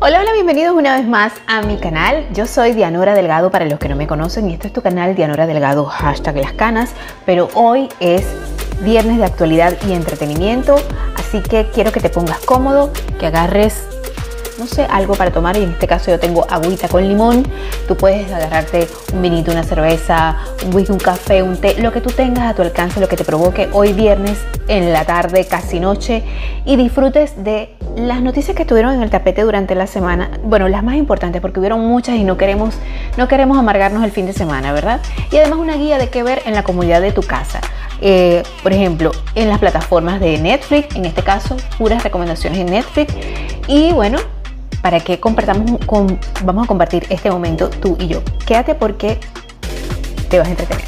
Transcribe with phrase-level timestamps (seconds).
[0.00, 2.24] Hola, hola, bienvenidos una vez más a mi canal.
[2.32, 5.16] Yo soy Dianora Delgado para los que no me conocen y este es tu canal
[5.16, 6.92] Dianora Delgado, hashtag las canas,
[7.26, 8.24] pero hoy es
[8.82, 10.76] viernes de actualidad y entretenimiento,
[11.16, 13.88] así que quiero que te pongas cómodo, que agarres
[14.58, 17.46] no sé, algo para tomar y en este caso yo tengo agüita con limón.
[17.86, 20.36] Tú puedes agarrarte un vinito, una cerveza,
[20.66, 23.16] un whisky, un café, un té, lo que tú tengas a tu alcance, lo que
[23.16, 26.24] te provoque hoy viernes en la tarde, casi noche
[26.64, 30.30] y disfrutes de las noticias que estuvieron en el tapete durante la semana.
[30.42, 32.74] Bueno, las más importantes porque hubieron muchas y no queremos
[33.16, 35.00] no queremos amargarnos el fin de semana, ¿verdad?
[35.30, 37.60] Y además una guía de qué ver en la comunidad de tu casa.
[38.00, 43.12] Eh, por ejemplo, en las plataformas de Netflix, en este caso, puras recomendaciones en Netflix.
[43.66, 44.18] Y bueno,
[44.82, 48.22] para que compartamos, con, vamos a compartir este momento tú y yo.
[48.46, 49.18] Quédate porque
[50.28, 50.87] te vas a entretener.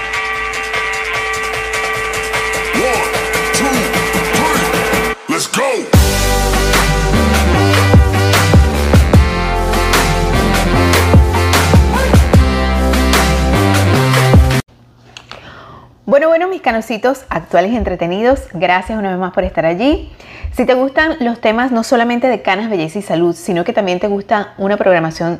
[16.11, 20.11] Bueno, bueno, mis canositos actuales y entretenidos, gracias una vez más por estar allí.
[20.51, 24.01] Si te gustan los temas no solamente de canas, belleza y salud, sino que también
[24.01, 25.39] te gusta una programación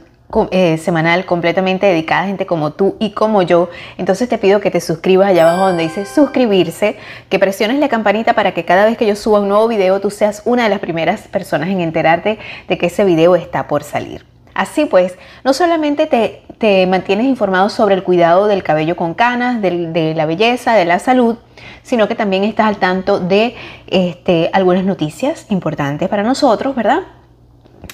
[0.50, 4.72] eh, semanal completamente dedicada a gente como tú y como yo, entonces te pido que
[4.72, 6.96] te suscribas allá abajo donde dice suscribirse,
[7.28, 10.10] que presiones la campanita para que cada vez que yo suba un nuevo video tú
[10.10, 12.40] seas una de las primeras personas en enterarte
[12.70, 14.26] de que ese video está por salir.
[14.54, 16.44] Así pues, no solamente te,
[16.88, 21.38] mantienes informado sobre el cuidado del cabello con canas, de, la belleza, de la salud,
[21.84, 23.56] sino que también estás al tanto de
[23.88, 27.00] este, algunas noticias importantes para nosotros, ¿verdad?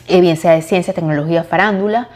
[0.08, 2.10] Eh, bien sea de ciencia, tecnología, farándula.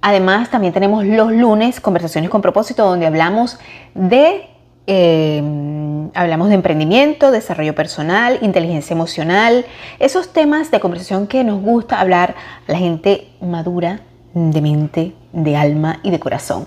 [0.00, 3.58] Además, también tenemos los lunes conversaciones con propósito, donde hablamos
[3.94, 4.48] de
[4.88, 9.66] Em, hablamos de emprendimiento, desarrollo personal, inteligencia emocional,
[9.98, 12.36] esos temas de conversación que nos gusta hablar
[12.68, 14.00] a la gente madura
[14.32, 16.66] de mente, de alma y de corazón.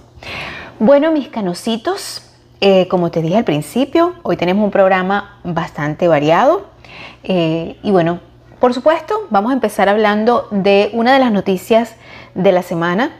[0.80, 2.22] Bueno, mis canositos,
[2.62, 6.68] eh, como te dije al principio, hoy tenemos un programa bastante variado
[7.24, 8.19] eh, y bueno,
[8.59, 11.96] por supuesto, vamos a empezar hablando de una de las noticias
[12.35, 13.12] de la semana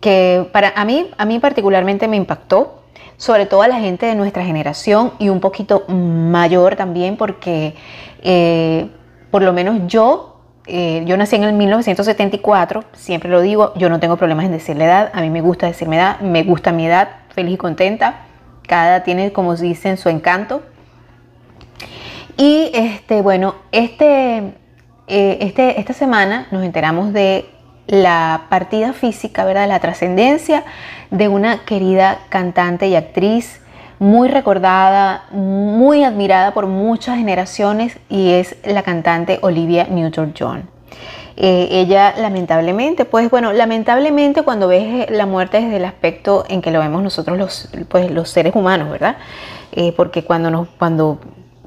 [0.00, 2.82] que para a mí, a mí particularmente me impactó
[3.16, 7.74] sobre todo a la gente de nuestra generación y un poquito mayor también, porque
[8.22, 8.88] eh,
[9.30, 10.29] por lo menos yo,
[10.72, 14.76] eh, yo nací en el 1974, siempre lo digo, yo no tengo problemas en decir
[14.76, 18.26] la edad, a mí me gusta decirme edad, me gusta mi edad, feliz y contenta,
[18.66, 20.62] cada edad tiene, como dicen, su encanto.
[22.36, 24.38] Y este, bueno, este,
[25.08, 27.50] eh, este, esta semana nos enteramos de
[27.86, 29.66] la partida física, ¿verdad?
[29.66, 30.64] La trascendencia
[31.10, 33.60] de una querida cantante y actriz
[34.00, 40.68] muy recordada, muy admirada por muchas generaciones y es la cantante Olivia Newton-John.
[41.36, 46.72] Eh, ella lamentablemente, pues bueno, lamentablemente cuando ves la muerte desde el aspecto en que
[46.72, 49.16] lo vemos nosotros los, pues, los seres humanos, ¿verdad?
[49.72, 51.20] Eh, porque cuando, nos, cuando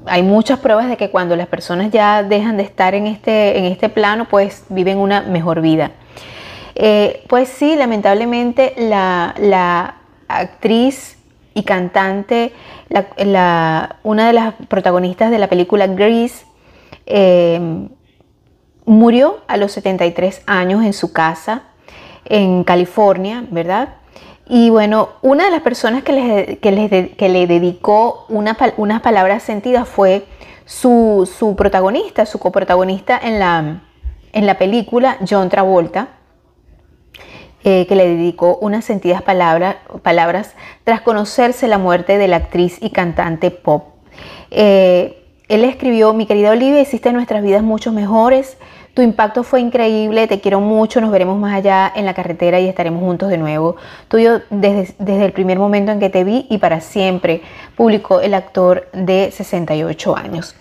[0.06, 3.64] hay muchas pruebas de que cuando las personas ya dejan de estar en este, en
[3.64, 5.92] este plano, pues viven una mejor vida.
[6.74, 9.96] Eh, pues sí, lamentablemente la,
[10.26, 11.13] actriz
[11.54, 12.52] y cantante,
[14.02, 16.44] una de las protagonistas de la película Grease,
[17.06, 17.88] eh,
[18.84, 21.62] murió a los 73 años en su casa
[22.24, 23.94] en California, ¿verdad?
[24.46, 30.26] Y bueno, una de las personas que, le dedicó unas palabras sentidas fue
[30.66, 33.82] su, protagonista, su coprotagonista en la,
[34.32, 36.08] en la película, John Travolta,
[37.64, 42.90] eh, que le dedicó unas sentidas palabras tras conocerse la muerte de la actriz y
[42.90, 43.94] cantante pop.
[44.50, 48.56] Eh, él escribió, mi querida Olivia, hiciste nuestras vidas mucho mejores,
[48.94, 52.68] tu impacto fue increíble, te quiero mucho, nos veremos más allá en la carretera y
[52.68, 53.74] estaremos juntos de nuevo.
[54.06, 57.42] Tuyo desde, desde el primer momento en que te vi y para siempre,
[57.76, 60.54] publicó el actor de 68 años.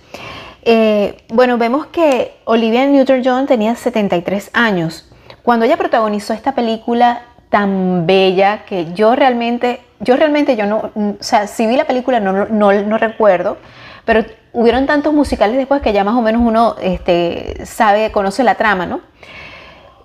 [0.64, 5.12] Eh, bueno, vemos que Olivia Newton-John tenía 73 años.
[5.44, 11.16] Cuando ella protagonizó esta película tan bella que yo realmente, yo realmente, yo no, o
[11.19, 13.57] sea, si vi la película no, no, no recuerdo,
[14.06, 18.56] pero hubieron tantos musicales después que ya más o menos uno este, sabe, conoce la
[18.56, 19.01] trama, ¿no?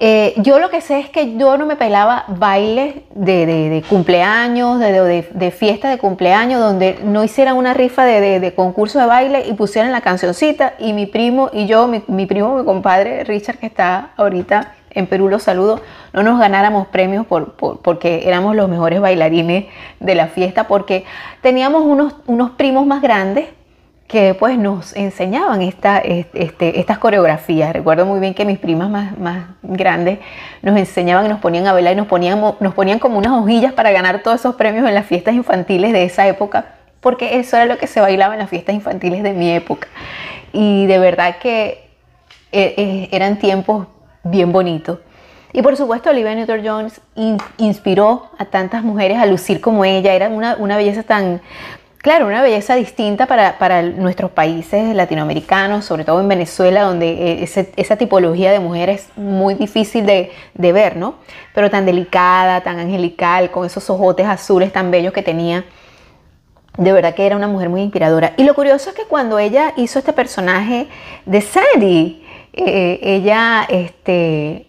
[0.01, 5.55] Eh, yo lo que sé es que yo no me pelaba bailes de, cumpleaños, de,
[5.57, 10.01] fiesta de cumpleaños, donde no hicieran una rifa de, concurso de baile y pusieran la
[10.01, 15.07] cancioncita y mi primo y yo, mi, primo, mi compadre Richard que está ahorita en
[15.07, 15.81] Perú, los saludo,
[16.13, 19.67] no nos ganáramos premios por, porque éramos los mejores bailarines
[20.01, 21.05] de la fiesta, porque
[21.43, 23.47] teníamos unos, unos primos más grandes
[24.09, 27.75] que pues nos enseñaban esta, este, estas coreografías.
[27.75, 30.19] Recuerdo muy bien que mis primas más, más grandes
[30.63, 33.75] nos enseñaban y nos ponían a bailar y nos ponían, nos ponían como unas hojillas
[33.75, 36.65] para ganar todos esos premios en las fiestas infantiles de esa época,
[37.01, 39.89] porque eso era lo que se bailaba en las fiestas infantiles de mi época.
[40.55, 41.87] Y de verdad que
[42.51, 43.89] eh, eh, eran tiempos
[44.31, 44.99] bien bonitos.
[45.53, 47.01] Y por supuesto Olivia Newton-Jones
[47.57, 51.41] inspiró a tantas mujeres a lucir como ella, era una, una belleza tan,
[51.99, 57.97] claro, una belleza distinta para, nuestros países latinoamericanos, sobre todo en Venezuela, donde eh, esa
[57.97, 61.17] tipología de mujer es muy difícil de, ver, ¿no?
[61.55, 65.65] Pero tan delicada, tan angelical, con esos ojotes azules tan bellos que tenía.
[66.77, 68.35] De verdad que era una mujer muy inspiradora.
[68.37, 70.87] Y lo curioso es que cuando ella hizo este personaje
[71.27, 72.25] de Sandy,
[72.67, 74.67] eh, ella, este,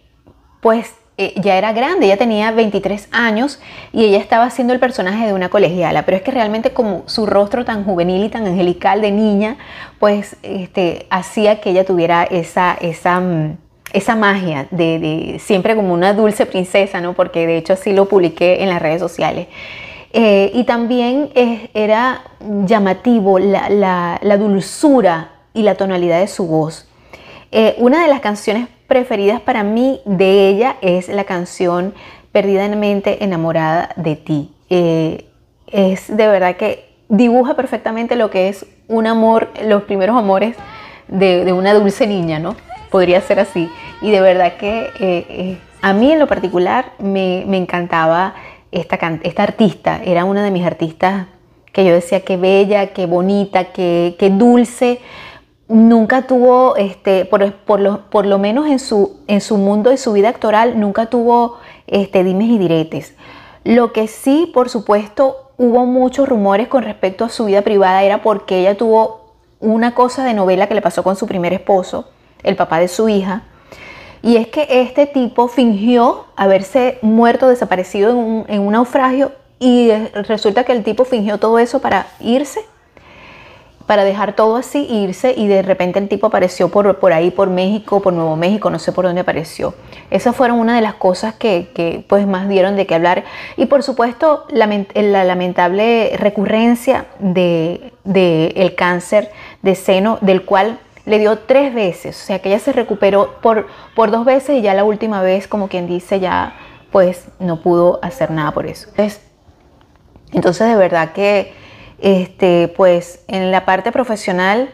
[0.60, 3.60] pues eh, ya era grande, ella tenía 23 años
[3.92, 7.26] y ella estaba haciendo el personaje de una colegiala, pero es que realmente como su
[7.26, 9.58] rostro tan juvenil y tan angelical de niña,
[9.98, 13.58] pues este, hacía que ella tuviera esa, esa, mm,
[13.92, 17.12] esa magia de, siempre como una dulce princesa, ¿no?
[17.12, 19.48] Porque de hecho así lo publiqué en las redes sociales.
[20.14, 21.30] Eh, y también
[21.74, 22.22] era
[22.64, 26.86] llamativo la, dulzura y la tonalidad de su voz.
[27.52, 31.94] Eh, una de las canciones preferidas para mí de ella es la canción
[32.32, 34.52] Perdidamente enamorada de ti.
[34.68, 35.26] Eh,
[35.66, 40.54] es de verdad que dibuja perfectamente lo que es un amor, los primeros amores
[41.08, 42.54] de, una dulce niña, ¿no?
[42.88, 43.68] Podría ser así.
[44.00, 48.34] Y de verdad que eh, a mí en lo particular me, encantaba
[48.70, 50.00] esta, esta artista.
[50.04, 51.26] Era una de mis artistas
[51.72, 55.00] que yo decía que bella, que bonita, que dulce
[55.70, 57.80] nunca tuvo, este, por,
[58.26, 62.48] lo, menos en su, en su mundo y su vida actoral, nunca tuvo este, dimes
[62.48, 63.14] y diretes.
[63.62, 68.20] Lo que sí, por supuesto, hubo muchos rumores con respecto a su vida privada era
[68.20, 72.08] porque ella tuvo una cosa de novela que le pasó con su primer esposo,
[72.42, 73.44] el papá de su hija,
[74.22, 79.92] y es que este tipo fingió haberse muerto, desaparecido en un, en un naufragio, y
[80.14, 82.60] resulta que el tipo fingió todo eso para irse
[83.90, 87.32] para dejar todo así e irse y de repente el tipo apareció por, por ahí,
[87.32, 89.74] por México, por Nuevo México, no sé por dónde apareció.
[90.12, 93.24] Esas fueron una de las cosas que, pues más dieron de qué hablar.
[93.56, 94.68] Y por supuesto la,
[95.24, 102.26] lamentable recurrencia del de, el cáncer de seno, del cual le dio tres veces, o
[102.26, 105.66] sea que ella se recuperó por, por dos veces y ya la última vez, como
[105.66, 106.54] quien dice, ya
[106.92, 108.88] pues no pudo hacer nada por eso.
[108.90, 109.20] Entonces,
[110.30, 111.58] entonces de verdad que
[112.00, 114.70] este, pues en la parte profesional,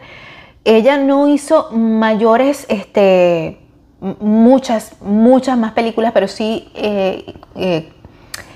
[0.63, 3.59] ella no hizo mayores, este,
[3.99, 7.89] muchas, muchas más películas, pero sí eh, eh,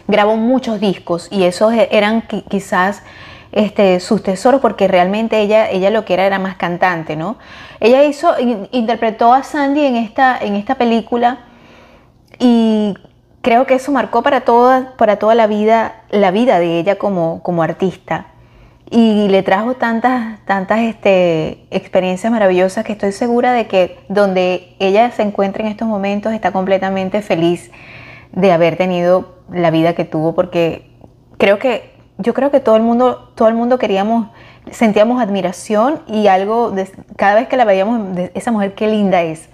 [0.07, 3.03] grabó muchos discos y esos e, eran quizás
[3.51, 7.37] este, sus tesoros porque realmente ella, ella lo que era era más cantante, ¿no?
[7.79, 8.33] Ella hizo,
[8.71, 11.39] interpretó a Sandy en esta, en esta película
[12.39, 12.93] y
[13.41, 17.41] creo que eso marcó para toda, para toda la vida, la vida de ella como,
[17.43, 18.30] como artista
[18.93, 25.09] y le trajo tantas, tantas este, experiencias maravillosas que estoy segura de que donde ella
[25.11, 27.71] se encuentra en estos momentos está completamente feliz
[28.33, 30.91] de haber tenido la vida que tuvo porque
[31.37, 34.27] creo que yo creo que todo el mundo todo el mundo queríamos
[34.71, 36.75] sentíamos admiración y algo
[37.15, 39.47] cada vez que la veíamos esa mujer qué linda es.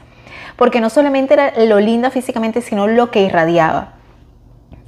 [0.58, 3.94] Porque no solamente era lo linda físicamente sino lo que irradiaba.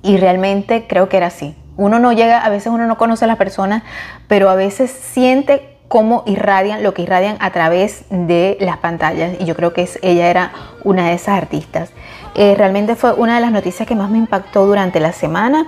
[0.01, 3.27] Y realmente creo que era así uno no llega, a veces uno no conoce a
[3.27, 3.83] las personas,
[4.27, 9.37] pero a veces siente cómo irradian, lo que irradian a través de las pantallas.
[9.39, 10.51] Y yo creo que ella era
[10.83, 11.91] una de esas artistas.
[12.35, 15.67] Eh, realmente fue una de las noticias que más me impactó durante la semana.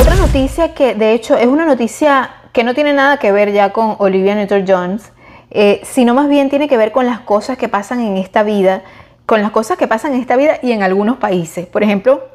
[0.00, 3.70] Otra noticia que de hecho es una noticia que no tiene nada que ver ya
[3.72, 5.12] con Olivia Newton-Jones,
[5.50, 8.82] eh, sino más bien tiene que ver con las cosas que pasan en esta vida,
[9.26, 11.66] con las cosas que pasan en esta vida y en algunos países.
[11.66, 12.29] Por ejemplo,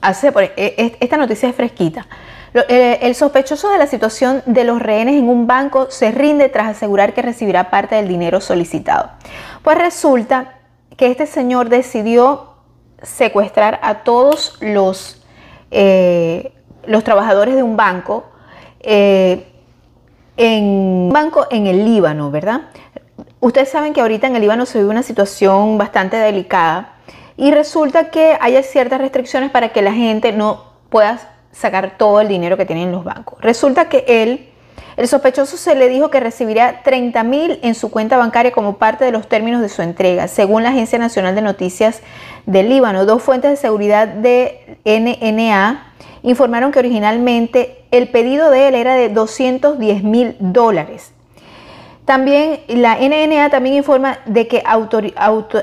[0.00, 2.06] hace, e, esta noticia es fresquita.
[2.54, 6.68] Eh, el sospechoso de la situación de los rehenes en un banco se rinde tras
[6.68, 9.10] asegurar que recibirá parte del dinero solicitado.
[9.62, 10.54] Pues resulta
[10.96, 12.54] que este señor decidió
[13.02, 15.22] secuestrar a todos los,
[15.70, 16.52] eh,
[16.86, 18.24] los trabajadores de un banco,
[18.80, 19.46] eh,
[20.36, 22.62] en un banco en el Líbano, ¿verdad?
[23.40, 26.97] Ustedes saben que ahorita en el Líbano se vive una situación bastante delicada
[27.38, 31.20] y resulta que hay ciertas restricciones para que la gente no pueda
[31.52, 33.40] sacar todo el dinero que tienen los bancos.
[33.40, 34.48] Resulta que él,
[34.96, 39.04] el sospechoso se le dijo que recibiría 30 mil en su cuenta bancaria como parte
[39.04, 42.02] de los términos de su entrega, según la Agencia Nacional de Noticias
[42.44, 43.06] del Líbano.
[43.06, 45.92] Dos fuentes de seguridad de NNA
[46.24, 51.12] informaron que originalmente el pedido de él era de 210 mil dólares.
[52.04, 54.64] También la NNA también informa de que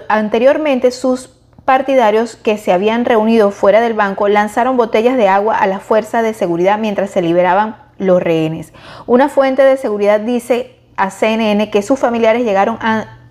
[0.07, 5.67] anteriormente sus partidarios que se habían reunido fuera del banco lanzaron botellas de agua a
[5.67, 8.71] la fuerza de seguridad mientras se liberaban los rehenes.
[9.07, 12.77] Una fuente de seguridad dice a CNN que sus familiares llegaron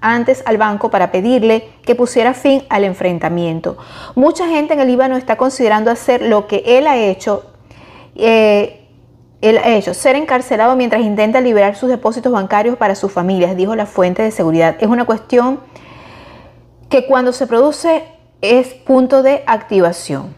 [0.00, 3.78] antes al banco para pedirle que pusiera fin al enfrentamiento.
[4.16, 7.44] Mucha gente en el Líbano está considerando hacer lo que él ha hecho.
[8.16, 8.80] Eh,
[9.40, 13.76] él ha hecho ser encarcelado mientras intenta liberar sus depósitos bancarios para sus familias, dijo
[13.76, 14.76] la fuente de seguridad.
[14.80, 15.60] Es una cuestión
[16.88, 18.04] que cuando se produce
[18.44, 20.34] es punto de activación.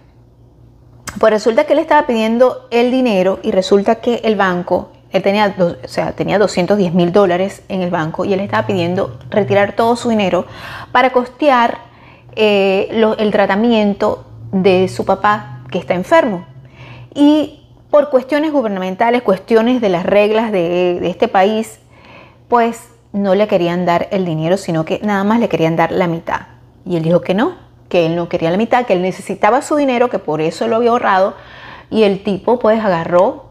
[1.19, 5.55] Pues resulta que él estaba pidiendo el dinero y resulta que el banco, él tenía,
[5.59, 9.97] o sea, tenía 210 mil dólares en el banco y él estaba pidiendo retirar todo
[9.97, 10.45] su dinero
[10.93, 11.79] para costear
[12.35, 16.45] eh, el tratamiento de su papá que está enfermo.
[17.15, 21.79] Y por cuestiones gubernamentales, cuestiones de las reglas de, de este país,
[22.49, 26.09] pues no le querían dar el dinero, sino que nada más le querían dar la
[26.09, 26.43] mitad.
[26.85, 29.77] Y él dijo que no, que él no quería la mitad, que él necesitaba su
[29.77, 31.35] dinero, que por eso lo había ahorrado,
[31.91, 33.47] y el tipo pues agarró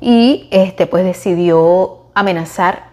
[0.00, 2.90] y este pues decidió amenazar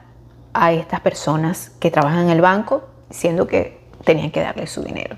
[0.53, 5.15] a estas personas que trabajan en el banco, diciendo que tenían que darle su dinero.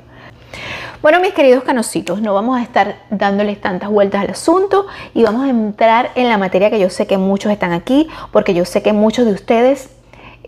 [1.01, 5.45] Bueno, mis queridos canositos, no vamos a estar dándoles tantas vueltas al asunto y vamos
[5.45, 8.81] a entrar en la materia que yo sé que muchos están aquí, porque yo sé
[8.81, 9.89] que muchos de ustedes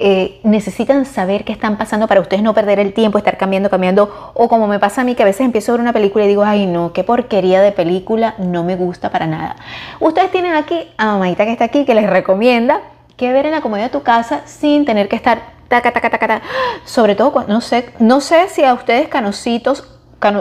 [0.03, 4.31] eh, necesitan saber qué están pasando para ustedes no perder el tiempo, estar cambiando, cambiando,
[4.33, 6.27] o como me pasa a mí que a veces empiezo a ver una película y
[6.27, 9.55] digo, ay no, qué porquería de película, no me gusta para nada.
[9.99, 12.81] Ustedes tienen aquí a mamadita que está aquí que les recomienda
[13.15, 16.27] que ver en la comodidad de tu casa sin tener que estar taca, taca, taca,
[16.27, 16.41] taca.
[16.83, 19.87] Sobre todo, no sé, no sé si a ustedes canositos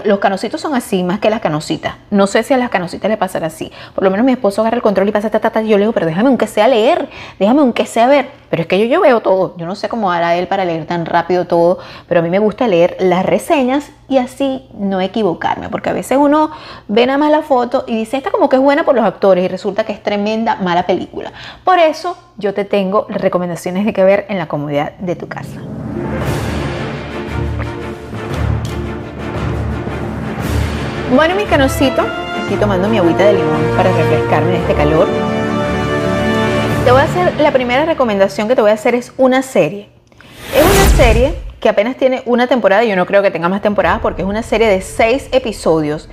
[0.05, 1.95] los canositos son así, más que las canositas.
[2.11, 3.73] No sé si a las canositas le pasará así.
[3.95, 5.85] Por lo menos mi esposo agarra el control y pasa, ta, ta, ta, yo le
[5.85, 7.09] digo, pero déjame aunque sea leer,
[7.39, 8.29] déjame aunque sea ver.
[8.51, 9.57] Pero es que yo, yo veo todo.
[9.57, 12.39] Yo no sé cómo hará él para leer tan rápido todo, pero a mí me
[12.39, 16.51] gusta leer las reseñas y así no equivocarme, porque a veces uno
[16.89, 19.45] ve nada más la foto y dice, esta como que es buena por los actores
[19.45, 21.33] y resulta que es tremenda mala película.
[21.65, 25.61] Por eso yo te tengo recomendaciones de que ver en la comodidad de tu casa.
[31.13, 32.07] Bueno, mi canocito,
[32.43, 35.09] estoy tomando mi agüita de limón para refrescarme de este calor.
[36.85, 39.89] Te voy a hacer, la primera recomendación que te voy a hacer es una serie.
[40.55, 43.99] Es una serie que apenas tiene una temporada, yo no creo que tenga más temporadas
[44.01, 46.09] porque es una serie de seis episodios.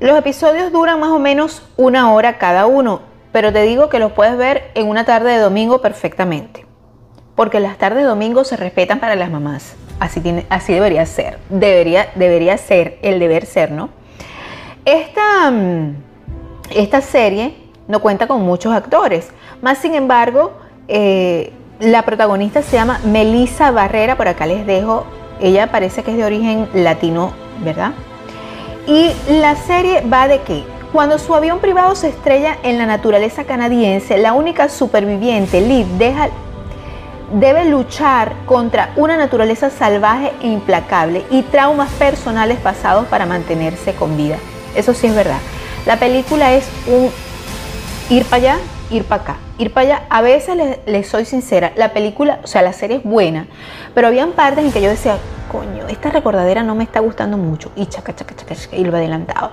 [0.00, 3.00] Los episodios duran más o menos una hora cada uno,
[3.32, 6.66] pero te digo que los puedes ver en una tarde de domingo perfectamente.
[7.36, 9.76] Porque las tardes de domingo se respetan para las mamás.
[9.98, 11.38] Así, tiene, así debería ser.
[11.48, 13.88] Debería, debería ser el deber ser, ¿no?
[14.86, 15.96] Esta, mm,
[16.70, 17.56] esta serie
[17.88, 20.52] no cuenta con muchos actores, más sin embargo,
[20.86, 25.04] eh, la protagonista se llama Melissa Barrera, por acá les dejo,
[25.40, 27.32] ella parece que es de origen latino,
[27.64, 27.94] ¿verdad?
[28.86, 30.62] Y la serie va de que
[30.92, 36.28] cuando su avión privado se estrella en la naturaleza canadiense, la única superviviente, Liv, deja,
[37.32, 44.16] debe luchar contra una naturaleza salvaje e implacable y traumas personales pasados para mantenerse con
[44.16, 44.38] vida.
[44.76, 45.38] Eso sí es verdad.
[45.86, 47.10] La película es un
[48.10, 48.58] ir para allá,
[48.90, 50.02] ir para acá, ir para allá.
[50.10, 53.46] A veces les, soy sincera, la película, o sea, la serie es buena,
[53.94, 55.18] pero habían partes en que yo decía,
[55.50, 57.72] coño, esta recordadera no me está gustando mucho.
[57.74, 59.52] Y chaca, chaca, chaca, chaca y lo adelantaba.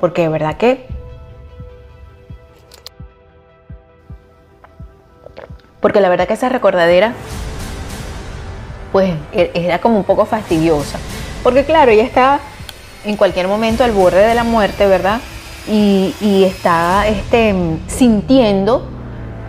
[0.00, 0.86] Porque de verdad que.
[5.80, 7.12] Porque la verdad que esa recordadera,
[8.90, 10.98] pues, e, era como un poco fastidiosa.
[11.44, 12.40] Porque claro, ella está
[13.04, 15.20] en cualquier momento al borde de la muerte, ¿verdad?
[15.70, 17.54] Y, está este,
[17.88, 18.86] sintiendo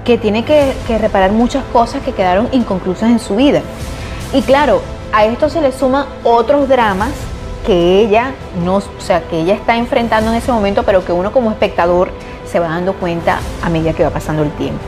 [0.03, 3.61] que tiene que, reparar muchas cosas que quedaron inconclusas en su vida.
[4.33, 4.81] Y claro,
[5.13, 7.11] a esto se le suman otros dramas
[7.65, 11.31] que ella no, o sea, que ella está enfrentando en ese momento, pero que uno
[11.31, 12.11] como espectador
[12.45, 14.79] se va dando cuenta a medida que va pasando el tiempo.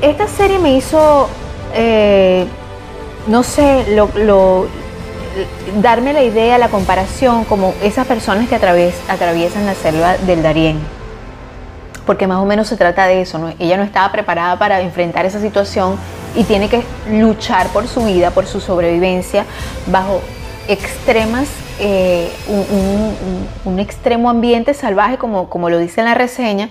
[0.00, 1.28] Esta serie me hizo,
[1.74, 2.46] eh,
[3.26, 3.84] no sé,
[5.80, 10.78] darme la idea, la comparación, como esas personas que atraviesan la selva del Darién.
[12.06, 13.52] Porque más o menos se trata de eso, ¿no?
[13.58, 15.96] Ella no estaba preparada para enfrentar esa situación
[16.34, 19.44] y tiene que luchar por su vida, por su sobrevivencia,
[19.86, 20.20] bajo
[20.68, 21.48] extremas,
[21.80, 22.30] eh,
[23.64, 26.70] un, extremo ambiente salvaje, como, como lo dice en la reseña,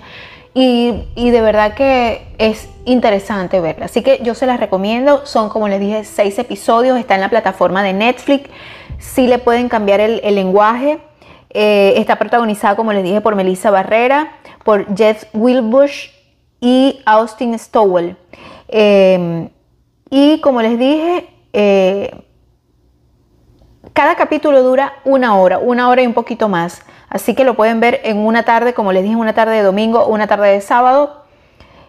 [0.60, 3.84] y, de verdad que es interesante verla.
[3.84, 7.30] Así que yo se las recomiendo, son como les dije, seis episodios, está en la
[7.30, 8.50] plataforma de Netflix,
[8.98, 10.98] sí le pueden cambiar el, lenguaje,
[11.50, 14.32] eh, está protagonizada, como les dije, por Melissa Barrera,
[14.64, 16.08] por Jeff Wilbush
[16.60, 18.16] y Austin Stowell.
[18.68, 19.48] Eh,
[20.10, 21.28] y como les dije,
[23.98, 26.82] cada capítulo dura una hora, una hora y un poquito más.
[27.08, 30.06] Así que lo pueden ver en una tarde, como les dije, una tarde de domingo,
[30.06, 31.24] una tarde de sábado.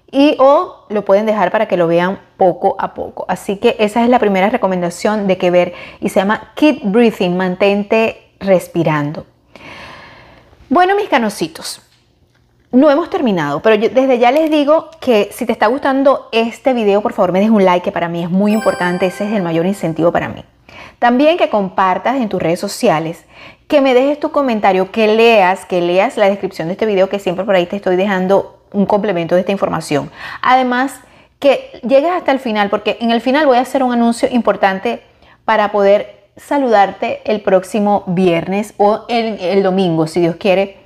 [0.10, 3.26] Y o lo pueden dejar para que lo vean poco a poco.
[3.28, 5.76] Así que esa es la primera recomendación de que ver.
[6.02, 9.28] Y se llama Keep Breathing, mantente respirando.
[10.68, 11.80] Bueno, mis canositos.
[12.72, 17.04] No hemos terminado, pero desde ya les digo que si te está gustando este video,
[17.04, 19.44] por favor me des un like, que para mí es muy importante, ese es el
[19.44, 20.44] mayor incentivo para mí.
[21.00, 23.26] También que compartas en tus redes sociales,
[23.68, 27.20] que me dejes tu comentario, que leas, que leas la descripción de este video, que
[27.20, 30.10] siempre por ahí te estoy dejando un complemento de esta información.
[30.42, 30.96] Además,
[31.40, 35.02] que llegues hasta el final, porque en el final voy a hacer un anuncio importante
[35.46, 40.78] para poder saludarte el próximo viernes o el, domingo, si Dios quiere,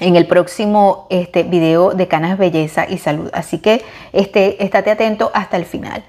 [0.00, 3.30] en el próximo este, video de Canas Belleza y Salud.
[3.32, 6.04] Así que este, estate atento hasta el final.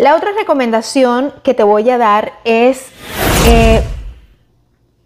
[0.00, 2.86] La otra recomendación que te voy a dar es
[3.46, 3.82] eh,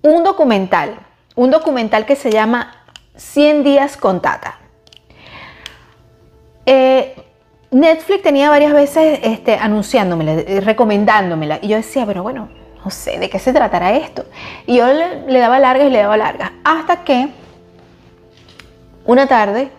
[0.02, 1.00] un documental,
[1.34, 2.76] un documental que se llama
[3.16, 4.60] 100 días con Tata.
[6.64, 7.16] Eh,
[7.72, 12.48] Netflix tenía varias veces este, anunciándomela, eh, recomendándomela, y yo decía, pero bueno,
[12.84, 14.26] no sé de qué se tratará esto.
[14.64, 17.30] Y yo le, le daba largas y le daba largas, hasta que
[19.06, 19.72] una tarde,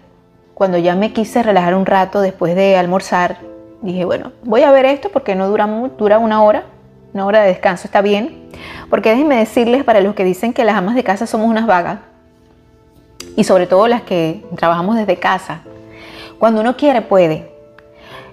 [0.54, 4.86] cuando ya me quise relajar un rato después de almorzar, dije, bueno, voy a ver
[4.86, 6.66] esto porque no dura, dura una hora,
[7.14, 8.50] una hora de descanso está bien,
[8.90, 12.00] porque déjenme decirles para los que dicen que las amas de casa somos unas vagas,
[13.36, 15.62] y sobre todo las que trabajamos desde casa,
[16.40, 17.52] cuando uno quiere puede.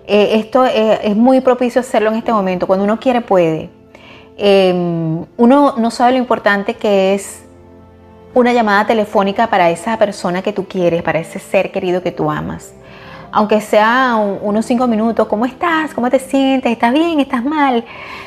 [0.07, 3.71] Eh, esto eh, es muy propicio hacerlo en este momento, cuando uno quiere puede.
[4.37, 7.45] Em, uno no sabe lo importante que es
[8.35, 12.31] una llamada telefónica para esa persona que tú quieres, para ese ser querido que tú
[12.31, 12.73] amas
[13.33, 15.95] aunque sea unos cinco minutos, ¿cómo estás?
[15.95, 16.71] ¿Cómo te sientes?
[16.71, 17.19] ¿Estás bien?
[17.19, 17.83] ¿Estás mal?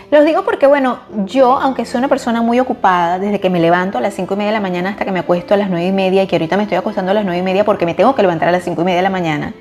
[0.09, 3.99] Los digo porque, bueno, yo, aunque soy una persona muy ocupada, desde que me levanto
[3.99, 5.85] a las cinco y media de la mañana hasta que me acuesto a las nueve
[5.85, 7.93] y media, y que ahorita me estoy acostando a las nueve y media porque me
[7.93, 9.53] tengo que levantar a las cinco y media de la mañana,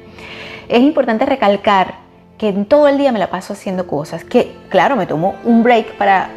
[0.68, 1.96] es importante recalcar
[2.38, 5.92] que todo el día me la paso haciendo cosas, que claro, me tomo un break
[5.96, 6.30] para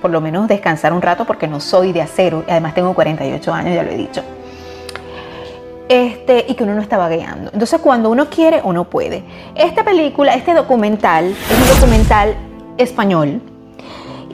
[0.00, 3.52] por lo menos descansar un rato porque no soy de acero, y además tengo 48
[3.52, 4.22] años, ya lo he dicho
[5.92, 7.50] este, y que uno no está vagueando.
[7.52, 9.22] Entonces, cuando uno quiere, uno puede.
[9.54, 12.34] Esta película, este documental, es un documental
[12.78, 13.42] español.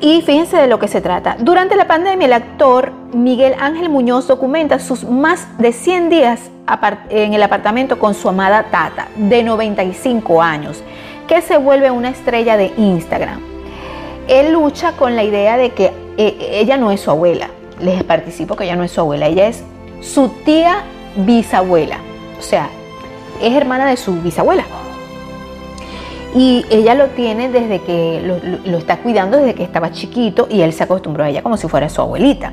[0.01, 1.37] Y fíjense de lo que se trata.
[1.41, 6.41] Durante la pandemia, el actor Miguel Ángel Muñoz documenta sus más de 100 días
[7.11, 10.81] en el apartamento con su amada Tata, de 95 años,
[11.27, 13.41] que se vuelve una estrella de Instagram.
[14.29, 17.49] Él lucha con la idea de que eh, ella no es su abuela.
[17.81, 19.65] Les participo que ella no es su abuela, ella es
[20.01, 20.85] su tía
[21.17, 21.99] bisabuela.
[22.39, 22.69] O sea,
[23.43, 24.65] es hermana de su bisabuela.
[26.35, 28.21] Y ella lo tiene desde que
[28.65, 31.69] lo, está cuidando desde que estaba chiquito y él se acostumbró a ella como si
[31.69, 32.53] fuera su abuelita.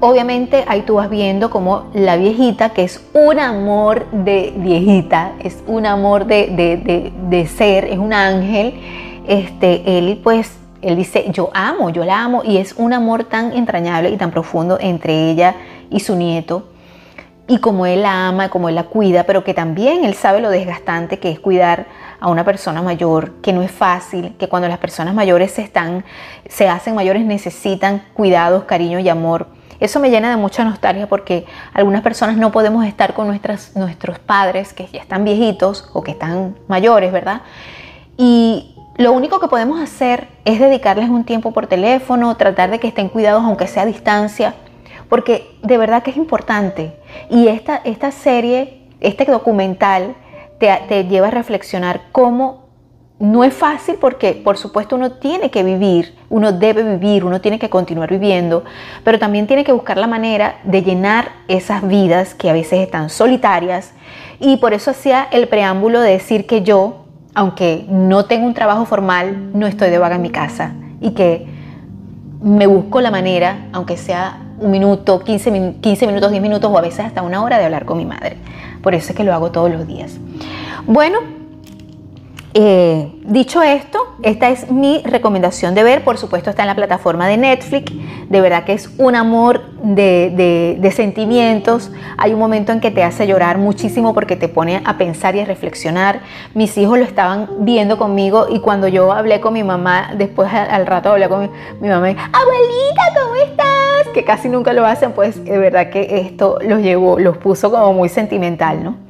[0.00, 5.62] Obviamente ahí tú vas viendo como la viejita, que es un amor de viejita, es
[5.66, 8.74] un amor de, de, ser, es un ángel.
[9.26, 13.52] Este, él pues, él dice, yo amo, yo la amo, y es un amor tan
[13.52, 15.54] entrañable y tan profundo entre ella
[15.90, 16.64] y su nieto
[17.46, 20.50] y como él la ama, como él la cuida, pero que también él sabe lo
[20.50, 21.86] desgastante que es cuidar
[22.20, 26.04] a una persona mayor, que no es fácil, que cuando las personas mayores se están,
[26.48, 29.48] se hacen mayores necesitan cuidados, cariño y amor.
[29.80, 34.18] Eso me llena de mucha nostalgia porque algunas personas no podemos estar con nuestras, nuestros
[34.18, 37.42] padres que ya están viejitos o que están mayores, ¿verdad?
[38.16, 42.86] Y, lo único que podemos hacer es dedicarles un tiempo por teléfono, tratar de que
[42.86, 44.54] estén cuidados aunque sea a distancia,
[45.08, 46.94] porque de verdad que es importante.
[47.30, 50.14] Y esta, esta serie, este documental,
[50.58, 52.64] te, te lleva a reflexionar cómo
[53.18, 57.58] no es fácil porque por supuesto uno tiene que vivir, uno debe vivir, uno tiene
[57.58, 58.64] que continuar viviendo,
[59.04, 63.10] pero también tiene que buscar la manera de llenar esas vidas que a veces están
[63.10, 63.92] solitarias.
[64.40, 68.84] Y por eso hacía el preámbulo de decir que yo, aunque no tengo un trabajo
[68.84, 71.46] formal, no estoy de vaga en mi casa y que
[72.42, 76.80] me busco la manera, aunque sea un minuto, 15, 15 minutos, 10 minutos o a
[76.80, 78.36] veces hasta una hora de hablar con mi madre.
[78.82, 80.18] Por eso es que lo hago todos los días.
[80.86, 81.18] Bueno,
[82.52, 87.26] eh, dicho esto, esta es mi recomendación de ver, por supuesto está en la plataforma
[87.26, 87.92] de Netflix,
[88.28, 93.02] de verdad que es un amor de, de, sentimientos, hay un momento en que te
[93.02, 96.20] hace llorar muchísimo porque te pone a pensar y a reflexionar,
[96.54, 100.86] mis hijos lo estaban viendo conmigo y cuando yo hablé con mi mamá, después al
[100.86, 101.48] rato hablé con mi,
[101.80, 104.12] mi mamá, abuelita, ¿cómo estás?
[104.14, 107.92] Que casi nunca lo hacen, pues de verdad que esto los llevó, los puso como
[107.92, 109.03] muy sentimental, ¿no?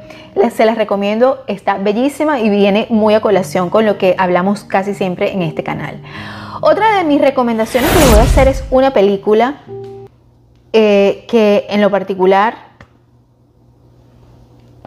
[0.51, 4.95] Se las recomiendo, está bellísima y viene muy a colación con lo que hablamos casi
[4.95, 6.01] siempre en este canal.
[6.61, 9.63] Otra de mis recomendaciones que les voy a hacer es una película
[10.73, 12.55] eh, que en lo particular,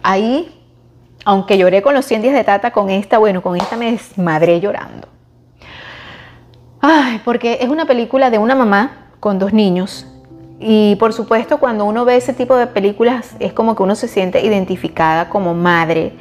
[0.04, 0.54] ahí,
[1.24, 4.60] aunque lloré con los 100 días de Tata, con esta, bueno, con esta me desmadré
[4.60, 5.08] llorando.
[6.82, 10.06] Ay, porque es una película de una mamá con dos niños
[10.60, 14.08] y por supuesto, cuando uno ve ese tipo de películas, es como que uno se
[14.08, 16.14] siente identificada como madre.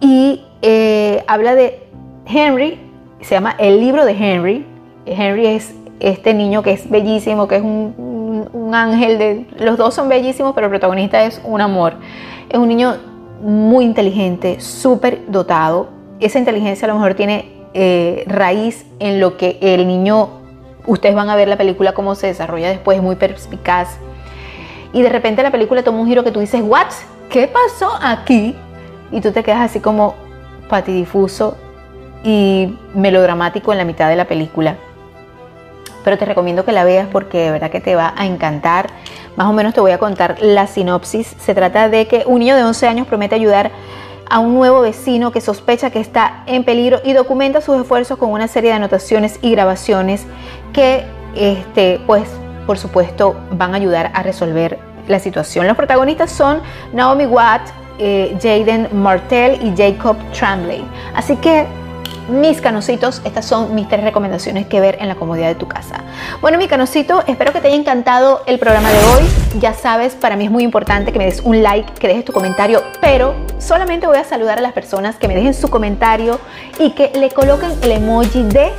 [0.00, 1.82] Y eh, habla de
[2.26, 2.80] Henry,
[3.20, 4.66] se llama El libro de Henry.
[5.04, 9.46] Henry es este niño que es bellísimo, que es un, un ángel de...
[9.58, 11.94] Los dos son bellísimos, pero el protagonista es un amor.
[12.48, 12.96] Es un niño
[13.42, 15.88] muy inteligente, súper dotado.
[16.20, 20.41] Esa inteligencia a lo mejor tiene eh, raíz en lo que el niño
[20.86, 23.98] Ustedes van a ver la película cómo se desarrolla después, es muy perspicaz.
[24.92, 26.88] Y de repente la película toma un giro que tú dices, ¿what?
[27.28, 28.56] ¿Qué pasó aquí?
[29.10, 30.14] Y tú te quedas así como
[30.68, 31.56] patidifuso
[32.24, 34.76] y melodramático en la mitad de la película.
[36.04, 38.88] Pero te recomiendo que la veas porque de verdad que te va a encantar.
[39.36, 41.36] Más o menos te voy a contar la sinopsis.
[41.38, 43.70] Se trata de que un niño de 11 años promete ayudar
[44.28, 48.30] a un nuevo vecino que sospecha que está en peligro y documenta sus esfuerzos con
[48.30, 50.26] una serie de anotaciones y grabaciones
[50.72, 51.04] que,
[51.34, 52.28] este, pues,
[52.66, 55.66] por supuesto, van a ayudar a resolver la situación.
[55.66, 56.60] Los protagonistas son
[56.92, 57.62] Naomi Watt,
[57.98, 60.84] eh, Jaden Martell y Jacob Tremblay.
[61.14, 61.66] Así que
[62.28, 66.04] mis canositos, estas son mis tres recomendaciones que ver en la comodidad de tu casa.
[66.40, 69.28] Bueno, mi canosito, espero que te haya encantado el programa de hoy.
[69.60, 72.32] Ya sabes, para mí es muy importante que me des un like, que dejes tu
[72.32, 76.38] comentario, pero solamente voy a saludar a las personas que me dejen su comentario
[76.78, 78.72] y que le coloquen el emoji de...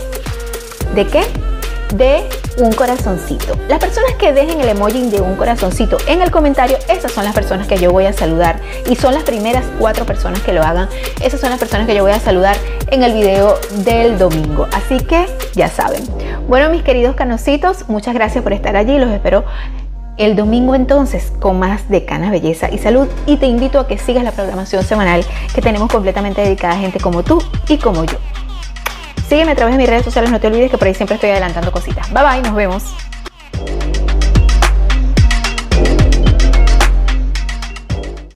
[0.95, 1.52] ¿De qué?
[1.93, 2.23] De
[2.57, 3.55] un corazoncito.
[3.67, 7.33] Las personas que dejen el emoji de un corazoncito en el comentario, esas son las
[7.33, 10.89] personas que yo voy a saludar y son las primeras cuatro personas que lo hagan.
[11.21, 12.55] Esas son las personas que yo voy a saludar
[12.91, 14.67] en el video del domingo.
[14.71, 15.25] Así que
[15.55, 16.03] ya saben.
[16.47, 18.97] Bueno, mis queridos canositos, muchas gracias por estar allí.
[18.97, 19.45] Los espero
[20.17, 23.97] el domingo entonces con más de Canas Belleza y Salud y te invito a que
[23.97, 25.25] sigas la programación semanal
[25.55, 28.17] que tenemos completamente dedicada a gente como tú y como yo.
[29.33, 31.31] Sígueme a través de mis redes sociales, no te olvides que por ahí siempre estoy
[31.31, 32.07] adelantando cositas.
[32.13, 32.83] Bye bye, nos vemos.